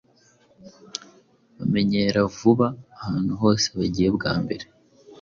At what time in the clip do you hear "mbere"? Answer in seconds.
4.41-4.65